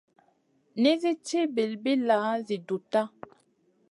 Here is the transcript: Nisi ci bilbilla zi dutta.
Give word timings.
Nisi 0.81 1.11
ci 1.25 1.39
bilbilla 1.55 2.17
zi 2.45 2.57
dutta. 2.67 3.01